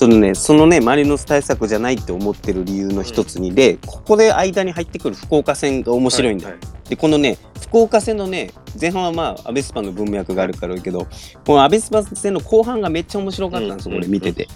[0.00, 6.52] そのね、そのね、マリノス対策じゃないって思ってる理由の一つにで、ここで間に入ってくる福岡戦が面白いんだよ。
[6.52, 11.06] はいはいで、このね、福岡戦のね、前半はまあ、アベスパの文脈があるからいいけど、
[11.44, 14.48] このアベスパ戦の後半がめっちゃ面白かったんですよ、うんこれ見てて。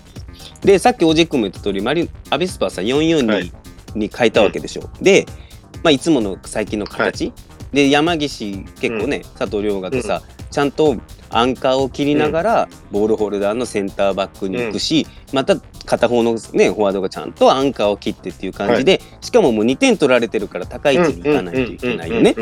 [0.63, 3.53] で、さっきおじっくんも言った通り、マリアベスパはさ、442、はい。
[3.95, 4.89] に変えたわけでしょ。
[5.03, 5.26] で、
[5.82, 7.35] まあ、いつもの最近の形、
[7.71, 10.96] で、山岸結構ね、佐藤亮河とさ、ちゃんと
[11.37, 22.37] アンカーを切りながら、ボールホルダーのセンターバックに行くし、また片方のね、フォワードがちゃんとアンカーを切ってっていう感じで、しかももう2点取られてるから高い位置に行かないといけないよね。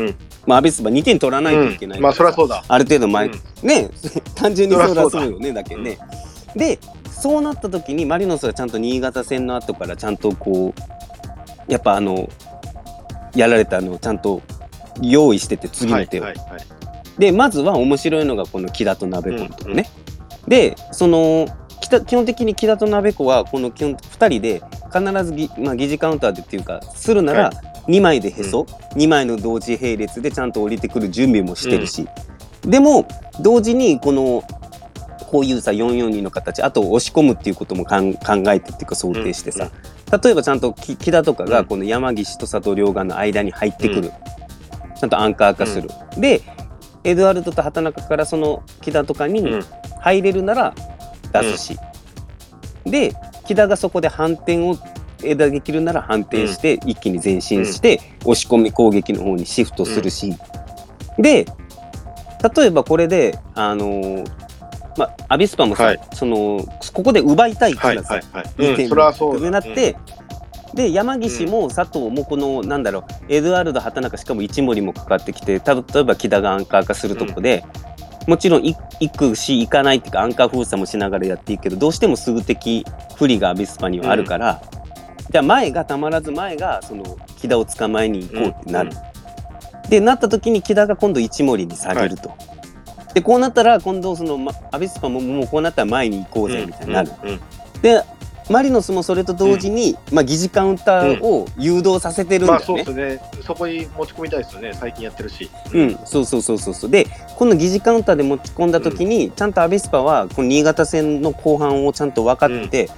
[0.45, 2.63] まあ、アベスパ2点取らないといけないまあそりゃそうだ。
[2.67, 3.67] ある程度前、うん。
[3.67, 3.89] ね
[4.35, 5.09] 単純にそりゃそうだ。
[5.09, 5.97] そうよねだけね、
[6.55, 6.77] で
[7.09, 12.29] そうなった時にマリノスがちゃんと新潟戦の後からちゃんとこうやっぱあの
[13.35, 14.41] やられたのをちゃんと
[15.01, 16.72] 用意してて次の手を、はいはいはい
[17.17, 19.89] でまずは面白いのがこの木田と鍋子のとこね、
[20.47, 21.47] でその
[21.81, 24.61] 北基本的に木田と鍋子はこの基本2人で
[24.93, 27.51] 必ずぎ、まあ、疑似カウンターでっていうかするならは
[27.87, 28.61] 2枚でへそ、
[28.95, 32.07] 2枚の同時並列でちゃんと降りてくる準備もしてるし、
[32.61, 33.07] でも
[33.41, 34.43] 同時にこの
[35.27, 39.71] こういうさ442の形あと押し込むっていうこともかん考えてっていうか想定してさ、
[40.23, 41.49] 例えばちゃんとき木田とかうん。
[41.49, 44.11] がこの山岸と佐藤両岸の間に入ってくる、
[44.97, 46.41] ちゃんとアンカー化する、で
[47.03, 49.65] エドワルドと畑中からその木田とかにうん。
[49.99, 50.75] 入れるなら
[51.31, 51.77] 出すし、
[52.83, 53.13] で
[53.47, 54.77] 木田がそこで反転を
[55.23, 60.33] 枝できるなら反転して一気に前進して押し込み攻撃の方にシフトするし、
[61.17, 61.45] で
[62.55, 64.31] 例えばこれであのー
[64.97, 65.99] まあアビスパもさ、はい。
[66.13, 68.73] そのここで奪いたいってはいいうのはさはいはい。
[68.73, 69.39] 2点うんそれはそうだ。
[69.39, 69.95] 上なって、
[70.73, 77.63] で山岸も佐藤もこの、なんだろうエドワルド畑中しかも一森もかかってきてた例えば木田がアンカー化するとこで、
[78.27, 82.85] もちろんい行くし行かないっていうかアンカー封鎖もしながらやっていいけどどうしても数的
[83.17, 84.61] 不利がアビスパにはあるから、
[85.29, 87.03] じゃあ前がたまらず前がその
[87.37, 88.91] 木田を捕まえに行こうってなる。
[89.89, 92.31] でなった時に木田が今度一森に下げると。
[93.13, 97.11] でこうなったら今度その、ま、アビスパももうこうなったら前に行こうぜみたいになる。
[97.81, 98.01] で
[98.49, 102.83] マリノスもそれと同時に、まあ、疑似カウンターを誘導させてるんまあだよね。
[102.83, 103.41] そうですね。
[103.41, 104.73] そこに持ち込みたいですよね。
[104.73, 105.49] 最近やってるし。
[105.73, 106.89] うん、そうそうそうそうそう。
[106.89, 112.89] でこの疑似カウンターで持ち込んだ時に、ちゃんとアビスパはこの新潟戦の後半をちゃんと分かってて、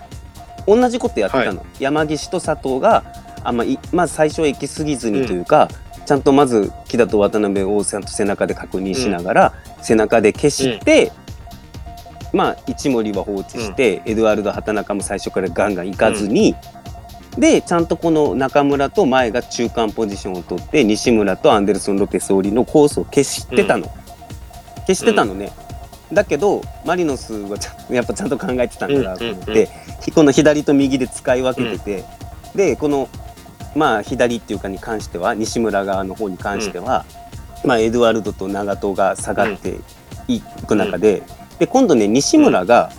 [0.67, 3.03] 同じことやってたの、山岸と佐藤が
[3.44, 5.69] あんまいまあ最初は行き過ぎずにというか、
[6.06, 11.12] ちゃんとまず木田と渡辺をちゃんと背中で確認しながら、背中で消して、
[12.35, 16.53] まあ一森は放置して、エドワルド畑中も最初からガンガン行かずに、
[17.38, 23.88] でちゃんとこの中村と前が中間ポジションを取って西村とアンデルソン・ロペス・オリのコースを消してたの、
[24.85, 25.51] 消してたのね、
[26.12, 29.69] だけどマリノスはちゃんやっぱちゃんと考えてたんだなと思って、
[30.13, 32.03] この左と右で使い分けてて、
[32.53, 33.09] でこの
[33.75, 37.06] まあ左っていうかに関しては西村側の方に関しては、
[37.63, 39.79] まあ、エドワルドと長友が下がって
[40.28, 41.24] いく中で,、
[41.60, 42.92] で今度ね西村が、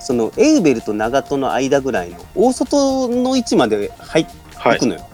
[0.00, 4.78] そのエウベルと長友の間ぐらいの大外の位置まで入ってはい。
[4.78, 4.86] 行く。
[4.86, 5.08] のよ、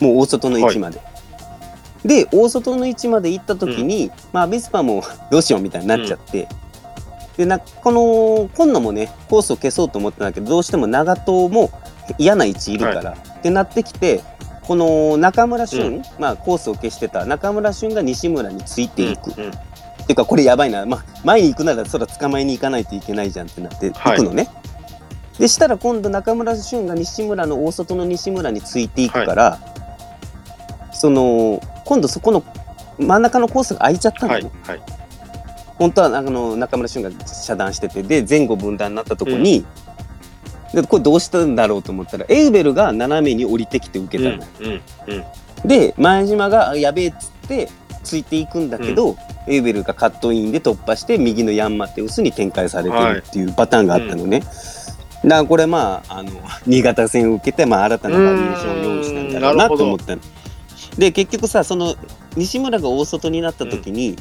[0.00, 1.00] もう大外の位置まで。
[2.04, 6.48] で大外の位置まで行った時に、まあアビスパもどうしようみたいになっちゃって、
[7.36, 11.70] でなこの今野もねコースを消そうと思ったんだけどどうしても長友も
[12.18, 14.22] 嫌な位置いるから、ってなってきて
[14.62, 19.52] この中村俊、まあコースを消してた中村俊が西村についていく、うん
[20.06, 24.16] ていうかこれやばいな、まあ、前に行くならそら捕まえに行かないといけないじゃんってなってはい。
[24.18, 24.48] 行くのね。
[25.38, 29.58] でしたら今度中村俊が西村の大外の西村についていくから、
[30.92, 32.42] その今度そこの
[32.98, 34.38] 真ん中のコースが空いちゃったの。
[34.38, 34.82] ね、はいはい。
[35.74, 39.66] 本当はあの中村俊が遮断しててで前後分断になったところに、
[40.72, 45.68] でこれどうしたんだろうと思ったらエウベルが斜めに降りてきて受けたの、うんうんうん。
[45.68, 47.68] で前島があやべえっつって
[48.02, 54.40] ついていくんだけど、エウベルがカットインで突破して右のヤンマテウスに展開されてるっていうパターンがあったのね。
[54.40, 56.30] だからこれまああの
[56.66, 60.22] 新潟戦を受けて、まあ、新たなバリエーションを用意したんだろうなと思ったの。
[60.98, 61.94] で結局さその
[62.36, 64.16] 西村が大外になった時に、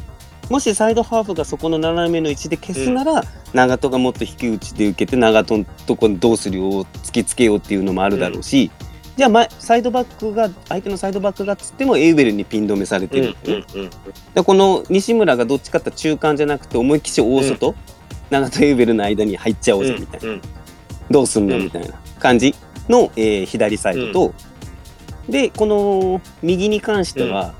[0.49, 3.23] もしサイドハーフがそこの斜めの位置で消すなら、
[3.53, 6.69] 長門がもっと引き打ちで受けて長門のとこにどうするよう
[7.03, 8.71] 突きつけようっていうのもあるだろうし、
[9.15, 13.49] じゃあ前サイドバックが相手のサイドバックがっつってもエウベルにピン止めされてる、う。
[13.49, 13.89] んうんうん
[14.33, 17.75] でこの西村がどっちかって中間じゃなくて思いっきし大外、
[18.29, 20.41] 長門エウベルの間に入っちゃおうぜみたいな、うん
[21.09, 22.55] どうすんのうんみたいな感じ
[22.89, 24.33] の、えー左サイドと、
[25.29, 27.53] でこの右に関しては、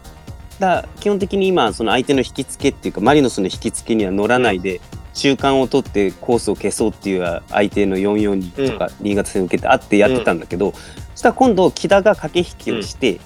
[0.60, 4.82] だ基本的に今その相手の引き付けっていうかマリノスの引き付けには乗らないで
[5.14, 10.74] 中間を取ってコースを消そうっていう相手の442とか新潟戦を受けてあってやってたんだけど、
[11.16, 13.20] そしたら今度木田が駆け引きをして、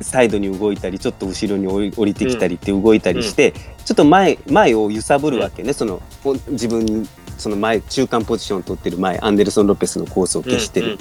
[0.00, 3.52] サイドに動いたりちょっと後ろに降りてきたりって動いたりして、
[3.84, 7.08] ちょっと前前を揺さぶるわけね、そのお自分
[7.38, 10.98] その前中間ポジションを取ってる前アンデルソン・ロペスのコースを消してる、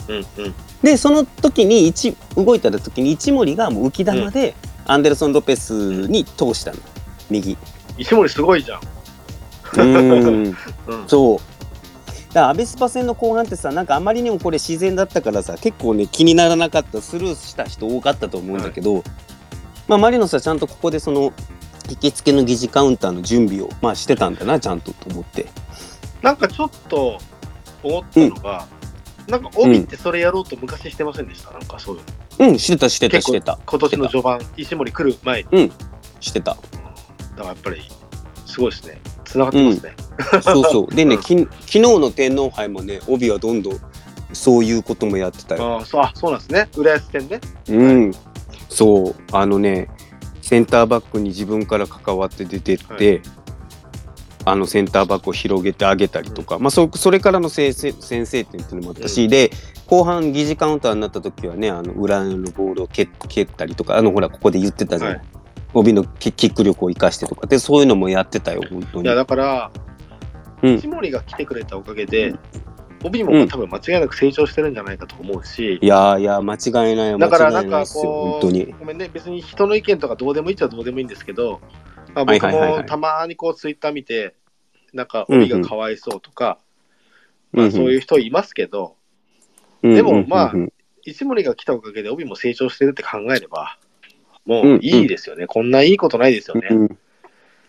[0.83, 6.77] でその時に一動いた時に一森がもう浮き球でアンデルソン・ロペスに通したの。
[7.29, 7.57] 右。
[7.97, 8.79] 石森すごいじゃん。
[8.79, 10.57] うーん。
[10.87, 11.07] うん。
[11.07, 11.50] そう
[12.33, 19.03] だアベスパ戦の後半ってさなんかあまりにもこれ自然だったからさ結構ね気にならなかったスルーした人多かったと思うんだけど、
[19.87, 21.33] まあマリノスはちゃんとここでその
[21.89, 25.47] 行きつけの疑似カウンターの準備をまあしてたんだなちゃんとと思って。
[26.21, 27.17] なんかちょっと
[27.83, 28.67] 思ったのが、
[29.27, 32.01] なんか帯ってそれやろうと昔してませんでした、なんかそういう
[32.39, 32.51] の。
[32.51, 33.59] うんしてたしてたしてた。
[33.65, 35.71] 今年の序盤、石森来る前に、
[36.19, 36.51] してた。
[36.51, 36.61] だか
[37.37, 37.81] らやっぱり
[38.45, 39.01] すごいですね。
[39.25, 39.95] つながってますね。
[40.41, 40.95] そうそう。
[40.95, 41.21] でねうん。
[41.21, 43.79] き昨日の天皇杯もね帯はどんどん
[44.33, 45.77] そういうこともやってたよ。
[45.77, 46.69] ああそうあそうなんですね。
[46.75, 47.41] 浦安戦ね。
[47.69, 48.11] うん、
[48.69, 49.15] そう。
[49.31, 49.89] あのね
[50.41, 53.21] センターバックに自分から関わって出てって、は
[54.45, 59.51] あのセンターバックを広げてあげたりとか、まあ、そそれからの先制先制点っていうのもあったし、うで
[59.87, 65.25] 後半疑似カウンターになった時はねあの裏のボールを蹴蹴ったりとかあのほらここで言ってたじゃない、はい。
[65.73, 67.47] 帯のキキック力を生かしてとか。
[67.47, 69.03] でそういうのもやってたよ本当に。
[69.05, 69.15] いや。
[69.15, 69.90] だから、うん
[70.63, 72.35] 石森が来てくれたおかげで、
[73.03, 78.75] 帯も多分間違いなく成長してるんじゃないかと思うし、いやいや間違いないだからないんかこう、本当に。
[78.79, 81.61] ごめんね、別に人の意見とかどうでもいいっちゃどうでもいいんですけど、
[82.13, 84.35] まあ、僕もたまにこうツイッター見て、
[84.93, 86.59] なんか帯がかわいそうとか、
[87.51, 88.95] まあ、そういう人いますけど、
[89.81, 90.53] でもまあ
[91.03, 93.77] 石森が来たおかげで帯も成長してるって考えれば、
[94.45, 96.67] もういいですよね、こんないいことないですよね。
[96.69, 96.97] うん。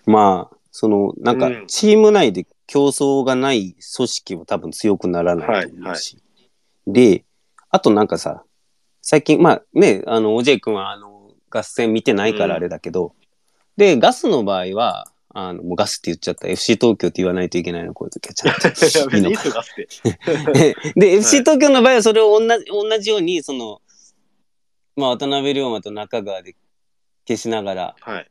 [0.06, 1.66] まあそのなんかうん。
[1.68, 6.18] チーム内で競争がない組織は多分強くならないと思うし、
[6.86, 7.24] で
[7.70, 8.42] あとなんかさ
[9.02, 13.14] 最近まあねあのおじい君はあの合戦見てないからあれだけど、
[13.76, 16.48] でガスの場合はあのもうガスって言っちゃった。
[16.48, 18.34] FC 東京って言わないといけないのこういう時は。
[18.34, 19.16] ちゃんと。
[19.16, 20.18] いいいですよ、出して。
[20.94, 23.80] で、FC 東京の場合はそれを同じ同じように、その、
[24.94, 26.54] まあ、渡辺龍馬と中川で
[27.26, 28.30] 消しながら、はい。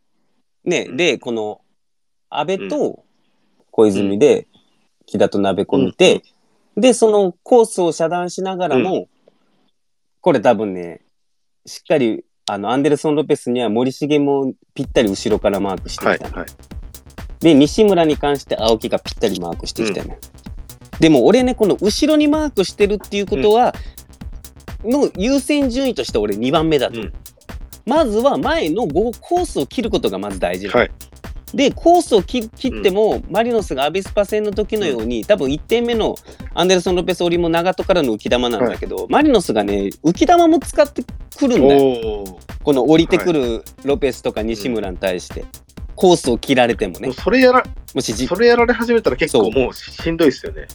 [0.63, 0.97] ね、うん。
[0.97, 1.61] で、この、
[2.31, 3.03] 安倍と
[3.71, 4.47] 小泉で、
[5.05, 6.23] 木田と鍋子見て、
[6.77, 9.07] で、そのコースを遮断しながらも、
[10.21, 11.01] これ多分ね、
[11.65, 16.47] しっかり、あの、アンデルソン・ロペスには森重もぴったり後ろからマークしてはい、きたの、はい。
[17.41, 20.17] で、西村に関して青木がぴったりマークしてきたのよ。
[20.99, 23.75] でも俺ね、この後ろにマークしてるっていうことは、
[24.83, 27.01] の優先順位として俺2番目だと。
[27.01, 27.13] うん
[27.85, 30.91] まずは前のゴコースを切ることがまず大事なのはい。
[31.53, 36.15] で、コースを切切っても、マリノスがアビスパ戦の時のように、多分1点目の
[36.53, 41.03] アンデルソン・ロペス・オリも長門からの浮き玉なんだけど、マリノスがね、浮き玉も使って
[41.37, 42.39] くるんだよ。
[42.63, 45.45] この降りてくるロペスとか西村に対して。
[45.95, 47.15] コースを切られてもねもう。
[47.15, 47.63] それやら、
[47.93, 50.67] もしじそれやられ始めたら結構もうしんどいですよね。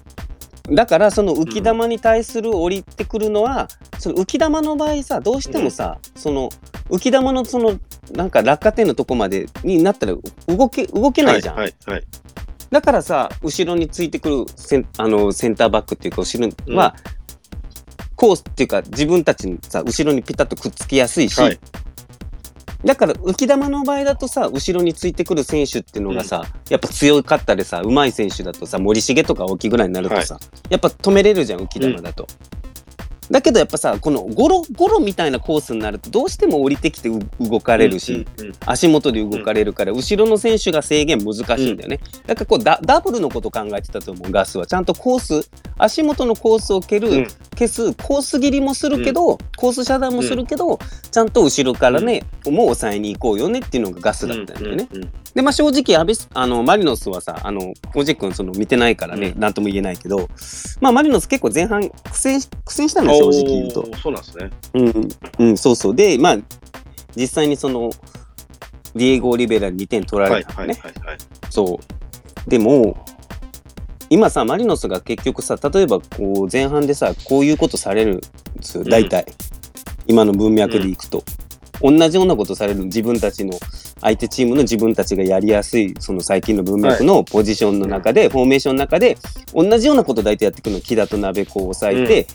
[0.71, 3.69] だからその浮き玉に対する降りてくるのは、
[3.99, 6.50] その浮き玉の場合さどうしてもさ、その
[6.90, 7.79] 浮き玉のその
[8.12, 10.14] なんか落下点のとこまでになったら
[10.47, 12.05] 動け動けないじゃん、はい、はい、はい。
[12.71, 16.97] だからさ後ろについてくるセンあのセンターバックっていうか後ろには、
[18.17, 21.61] コースっていうか自分たちにさ後ろにピタッとくっつきやすいし、はい
[22.85, 32.26] だから浮き玉の場合だとさ後ろについてくる選手っていうのがさ、やっぱ強かったりさ上手い選手だとさ森重とか大きぐらいになるとさ、やっぱ止めれるじゃん浮き玉だと。
[33.30, 42.00] だけどやっぱさこのゴロゴロみたいなコースになるとどうしても降りてきてう動かれるし、うんうん足元で動かれるから、後ろの選手が制限難しいんだよね。
[42.26, 44.66] だからこうダダブルのこと考えてたと思うガスは。
[44.66, 47.26] ちゃんとコース足元のコースを蹴る、うん。
[47.56, 50.78] 消すコース切りもするけど、コース遮断もするけど、
[51.11, 54.88] ちゃんと後ろからね、もう抑えに行こうよねっていうのがガスだったんだよね。
[54.92, 60.28] うんうんでまあ正直アビスあのマリノスはさあのオジェ君その見てないからね、うんなんとも言えないけど
[60.81, 63.97] まあマリノス結構前半苦戦し苦戦したのよ正直言うと。
[63.99, 64.50] そうなんですね。
[64.75, 65.95] うん、うん、そうそう。
[65.95, 66.37] で、まあ、
[67.14, 67.90] 実際にその、
[68.95, 70.93] ディエゴ・オリベラに2点取らはい、はい、れたのね。
[71.02, 71.09] はい。
[71.11, 71.19] はい
[71.50, 71.81] そ
[72.47, 72.50] う。
[72.50, 73.05] でも、
[74.11, 78.26] 今さ、マリノスが結局さ、例えばこう前半でさ、こういうことされるんで
[78.62, 79.26] すよ、うん大体。
[80.07, 81.23] 今の文脈でいくと。
[81.83, 83.52] 同じようなことされる自分たちの
[84.00, 89.17] 相手チームの自分たちがやりやすいその最近の文脈のポジションの中で、フォーメーションの中で
[89.55, 92.26] 同じようなこと大体やっていくの木田と鍋子を抑えて、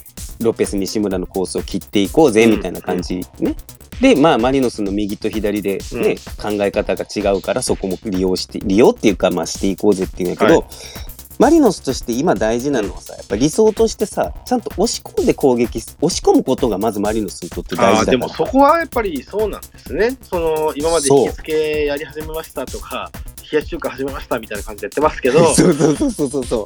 [0.41, 3.55] ロペス西村のコースを切っていこうぜうんみたいな感じね。
[4.01, 11.10] で、まあ、マリノスの右と左でね、考え方が違うから、そこも利用して、利用っていうか、まあ、していこうぜっていうんだけど、はい
[11.41, 18.05] マリノスとして今大事なのはさ、やっぱ理想としてさ、ちゃんと押し込んで攻撃、押し込むことがまずマリノスにとって大事だから。
[18.11, 20.15] でもそこはやっぱりそうなんですね。
[20.21, 23.09] その、今まで引き付けやり始めましたとか、
[23.51, 26.65] 冷やし中華始めましたみたいな感じでやってますけど、 そうそうそうそうそう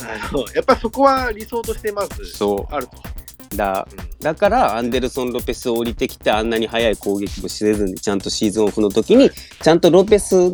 [0.53, 2.97] やっぱりそこは理想としてまずそあると。
[2.97, 3.55] う。
[3.55, 3.87] だ
[4.19, 10.51] だから、アンデルソン・ロペスを降りてきて、あんなに速い攻撃もせずに、ちゃんとシーズンオフの時に、ちゃんとロペス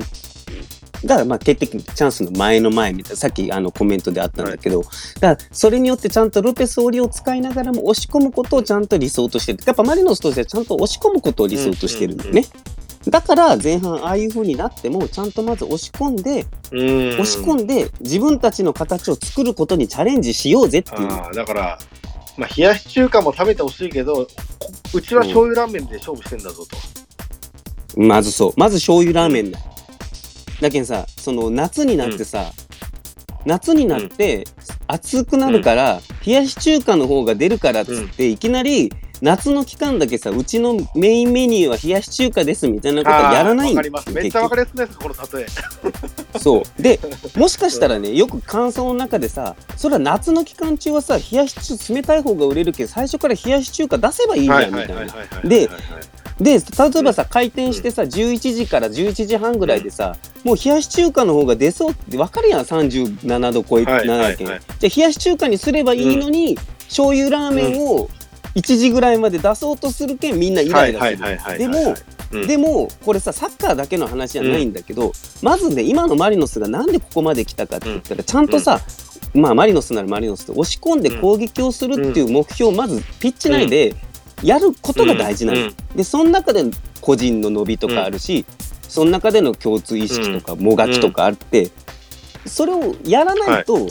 [1.06, 4.82] が、まあ、決定的にチャンスの前の前みたいな、さっきあのコメントであったんだけど、
[5.20, 9.60] だから、それによってちゃんとロペス降りを使いながらも押し込むことをちゃんと理想としてる。
[9.66, 12.46] やっぱマリノスとしてはちゃんと押し込むことを理想としてるんだよね。
[13.08, 17.10] だから前半ああいう風になってもちゃんとまず押し込んで、うん。
[17.20, 21.34] 押し込んで自分たちの形を作ることにチャレンジしようぜっていう。
[21.34, 21.80] だから、
[22.38, 24.28] まあ、冷やし中華も食べてほしいけど、こ
[24.94, 28.00] うちは醤油ラーメンで勝負してんだぞと。
[28.00, 28.54] まずそう。
[28.56, 29.60] まず醤油ラーメンだ。
[30.62, 32.52] だけどさ、その夏になってさ、
[33.46, 34.46] 夏になって
[34.88, 38.92] 暑くなるから、冷やし中華の方が出るからっつって、いきなり
[39.22, 44.12] 夏の期間だけさ、うちのメインメニューは冷やし中華ですみたいなことはやらないんだよわかります。
[44.12, 45.48] めっちゃわかりやすくないですか、この例え。
[46.40, 46.82] そう。
[46.82, 47.00] で、
[47.36, 55.06] もしかしたらね、よく感想の中でさ、それは夏の期間中はさ、冷やし中華、冷たい方が売れるけど、最初から冷やし中華出せばいいじゃん、みたいな。
[55.44, 55.70] で
[56.42, 64.38] で、例えばさ、開店してさ、11時から11時半ぐらいでさ、もう冷やし中華の方が出そうって分かるやん、37度超えてはいはい7はい。
[64.38, 64.48] 件。
[64.48, 68.10] じゃあ冷やし中華にすればいいのに、醤油ラーメンを
[68.56, 71.58] 1時ぐらいまで出そうとするけん、みんなイライラする。
[71.60, 71.96] でも、
[72.32, 72.48] うん。
[72.48, 75.12] でも、これさ、サッカーだけの話じゃないんだけど、
[75.44, 78.82] まずね、今のマリノスがなんでここまで来たかって言ったら、ちゃんとさ、
[79.34, 83.96] まあ、マリノスならマリノスで押し込んで攻撃をするっていう目標をまずピッチ内で
[84.44, 85.72] やることが大事なの。
[85.96, 86.64] で、その中で
[87.02, 88.46] 個人の伸びとかあるし、
[88.88, 91.70] その中での共通意識とか、もがきとかあって、
[92.46, 93.88] それをやらないと、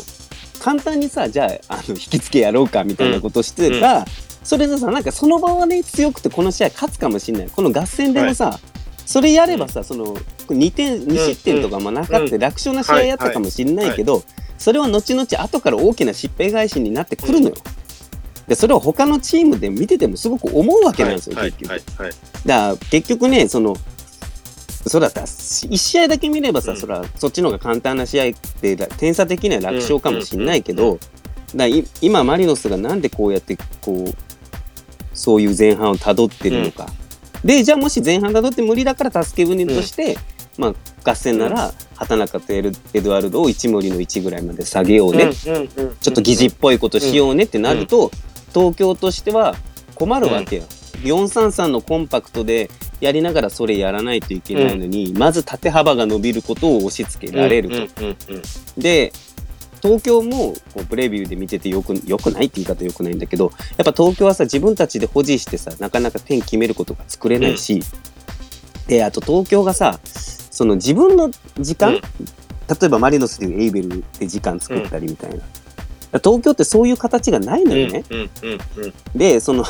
[0.61, 4.05] 簡単にさ、じゃあ、あの、引き付けやろうかみたいなことしてたら、
[4.45, 7.49] それでさ、なんかその場はね、強くてこの試合勝つかもしれない。
[7.49, 8.59] この合戦でもさ、
[9.07, 10.17] それやればさ、その、
[10.49, 14.23] 2点、2失点とかもなかって楽勝な試合やったかもしれないけど、
[14.59, 17.55] それは後々後から大きな失敗返しになってくるのよ。
[18.51, 21.69] で、それを他のチームで見ててもすごく思うわけなんですよ、結局。
[21.69, 22.13] だか
[22.45, 23.77] ら結局ね、その、
[24.89, 26.77] そうだったら、1試合だけ見ればさ、うん。
[26.77, 30.99] そら、そっちの方が簡単な試合って、点差的には楽勝かもしれないけうんうんど、
[31.55, 34.15] だい今、マリノスがなんでこうやって、こう、
[35.15, 36.89] そういう前半をたどってるのか。
[37.45, 40.19] で、じゃあもし前半たどって無理だから助け舟として、
[40.59, 45.33] まあ、合戦なら、畑中とエルエドワルドを1森の1ぐらいまで下げようね。
[45.33, 45.63] ちょ
[46.11, 48.11] っと疑似っぽいことしようねってなると、
[48.55, 49.55] 東京としては
[49.95, 50.63] 困るわけよ。
[51.03, 58.05] 433のコンパクトでやりながらそれやらないといけないのに、まず縦幅が伸びることを押し付けられると。
[58.77, 59.13] で、
[59.83, 67.83] 東京もこうプレビューで見ててよくよくないって言い方よくないんだけど、やっぱ東京はさ、自分たちで保持してさ、なかなか点決めることが作れないし、
[68.87, 72.01] で、あと東京がさ、その自分の時間、うん
[72.71, 75.43] 例えばマリノスでいうエイベルで時間作ったりみたいな。
[76.19, 78.05] 東京ってそういう形がないのよね。
[79.15, 79.65] で、その、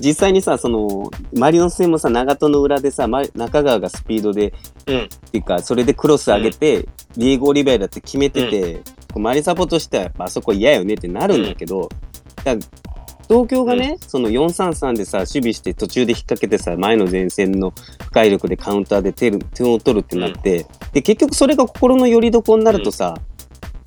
[0.00, 4.54] 実際にさ、その、マリノス戦もさ、長門の裏でさ、ま中川がスピードで、
[4.86, 4.98] うん。
[5.04, 8.74] っていうか、それでクロス上げて、ディエゴ・オリベイラって決めてて、
[9.12, 11.88] こうマリサポとしてはやっぱあそこ嫌よねってなるんだけど、
[12.44, 12.56] だ
[13.28, 17.72] 東京がね、その4-3-3でさ、守備して途中で引っ掛けてさ、前の前線の
[18.12, 23.14] 破壊力でカウンターで点点を取るってなって、で、結局それが心の拠り所になるとさ、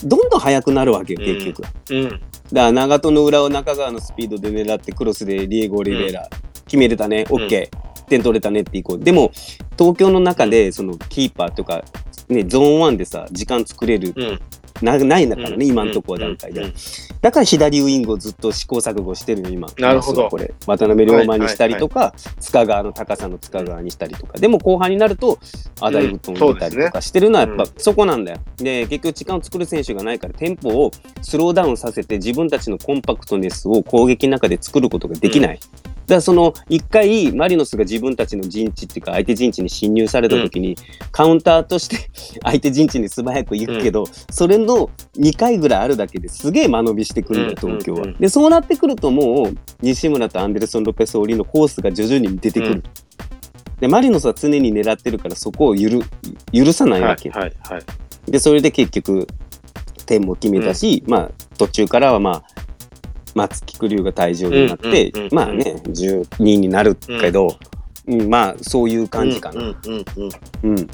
[0.04, 1.64] どんどん速くなるわけよ、結局。
[1.64, 2.20] だか
[2.52, 6.30] ら長門の裏を中川のスピードで狙ってクロスでディエゴ・オリベイラ、
[6.66, 9.00] 決めれたね、オッケー、点取れたねっていこう。
[9.00, 9.32] でも、
[9.78, 11.84] 東京の中で、そのキーパーとか、
[12.30, 14.14] ね、ゾーン1でさ、時間作れる、
[14.82, 16.74] なないんだからね、今のところは段階で。
[17.22, 19.70] だから左ウイングをずっと試行錯誤してるの、今。
[19.78, 20.54] なるほどこれ。
[20.68, 24.38] 渡辺龍馬にしたりとか、塚川の高さの塚川にしたりとか。
[24.38, 25.40] でも後半になると、
[25.80, 28.40] アダイブトンを入れたりとかしてるのはやっぱそこなんだよ。
[28.58, 30.92] で、結局時間を作る選手がないから、テンポを
[31.22, 35.60] スローダウンさせて自分たちのコンパクトネスを攻撃の中で作ることができない。
[35.60, 35.70] だか
[36.14, 40.78] らその一回マリノスが自分たちの陣地っていうか相手陣地に侵入された時に、
[41.12, 42.10] カウンターとして
[42.44, 48.06] 相手陣地に素早く行くけど、それの2回ぐらいあるだけですげえ間延びしてくるんだよ東京は。
[48.20, 52.84] でそうなってくるともう西村とアンデルソン・ロペス・オリのコースが徐々に出てくる。
[53.80, 56.02] でマリノスは常に狙ってるからそこを許
[56.54, 57.32] 許さないわけ。
[58.28, 59.28] でそれで結局
[60.06, 62.65] 点も決めたし、まあ途中からはまあ
[63.36, 67.58] 松木玖生が退場になって、まあね12になるけど、
[68.08, 69.76] うん、まあそういう感じかな。
[70.64, 70.88] うん。